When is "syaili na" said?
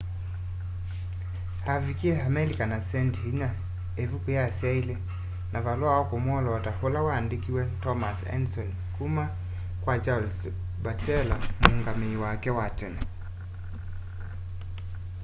4.57-5.59